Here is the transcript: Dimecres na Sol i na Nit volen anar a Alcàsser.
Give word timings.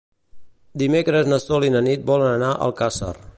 Dimecres 0.83 1.29
na 1.33 1.39
Sol 1.45 1.67
i 1.67 1.71
na 1.75 1.83
Nit 1.89 2.09
volen 2.11 2.31
anar 2.31 2.51
a 2.55 2.59
Alcàsser. 2.71 3.13